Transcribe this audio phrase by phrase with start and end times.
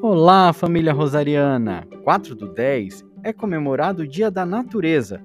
[0.00, 1.84] Olá, família rosariana!
[2.04, 5.20] 4 do 10 é comemorado o Dia da Natureza.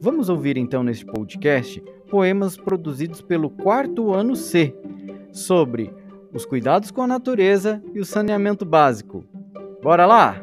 [0.00, 4.74] Vamos ouvir então neste podcast poemas produzidos pelo quarto ano C
[5.30, 5.92] sobre
[6.32, 9.22] os cuidados com a natureza e o saneamento básico.
[9.82, 10.42] Bora lá!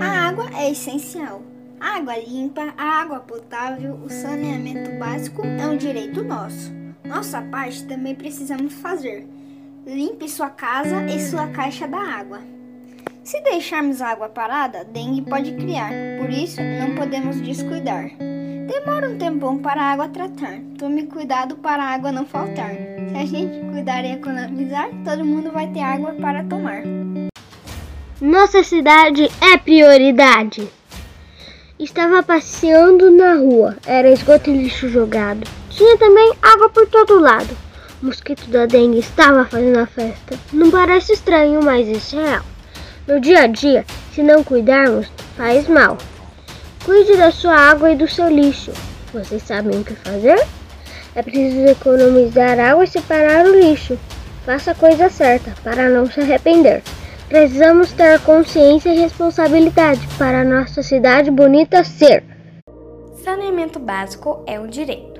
[0.00, 1.40] A água é essencial.
[1.78, 6.83] A água limpa, a água potável, o saneamento básico é um direito nosso.
[7.04, 9.28] Nossa parte também precisamos fazer.
[9.86, 12.40] Limpe sua casa e sua caixa da água.
[13.22, 18.10] Se deixarmos a água parada, dengue pode criar, por isso não podemos descuidar.
[18.66, 20.60] Demora um tempão para a água tratar.
[20.78, 22.70] Tome cuidado para a água não faltar.
[22.70, 26.82] Se a gente cuidar e economizar, todo mundo vai ter água para tomar.
[28.18, 30.66] Nossa cidade é prioridade.
[31.78, 35.63] Estava passeando na rua, era esgoto e lixo jogado.
[35.76, 37.56] Tinha também água por todo lado.
[38.00, 40.38] O mosquito da dengue estava fazendo a festa.
[40.52, 42.44] Não parece estranho, mas isso é real.
[43.08, 45.98] No dia a dia, se não cuidarmos, faz mal.
[46.84, 48.70] Cuide da sua água e do seu lixo.
[49.12, 50.40] Vocês sabem o que fazer?
[51.12, 53.98] É preciso economizar água e separar o lixo.
[54.46, 56.82] Faça a coisa certa para não se arrepender.
[57.28, 62.22] Precisamos ter consciência e responsabilidade para nossa cidade bonita ser.
[63.24, 65.13] Saneamento básico é um direito.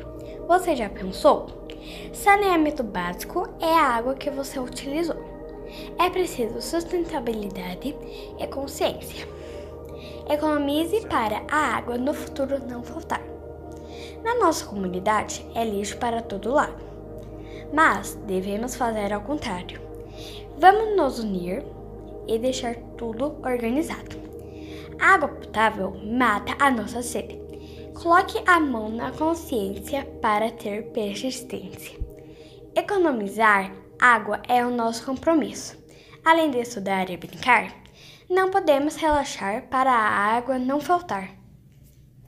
[0.47, 1.47] Você já pensou?
[2.13, 5.17] Saneamento básico é a água que você utilizou.
[5.99, 7.97] É preciso sustentabilidade
[8.39, 9.27] e consciência.
[10.29, 13.23] Economize para a água no futuro não faltar.
[14.23, 16.83] Na nossa comunidade é lixo para todo lado,
[17.73, 19.81] mas devemos fazer ao contrário.
[20.59, 21.65] Vamos nos unir
[22.29, 24.17] e deixar tudo organizado.
[25.01, 27.44] A água potável mata a nossa sede
[27.95, 31.99] Coloque a mão na consciência para ter persistência.
[32.75, 35.79] Economizar água é o nosso compromisso.
[36.25, 37.73] Além de estudar e brincar,
[38.29, 41.44] não podemos relaxar para a água não faltar.